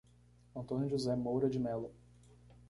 Antônio 0.55 0.89
José 0.89 1.15
Moura 1.15 1.47
de 1.47 1.59
Melo 1.59 1.93